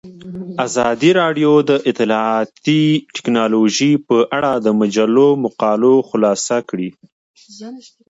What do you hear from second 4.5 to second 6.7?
د مجلو مقالو خلاصه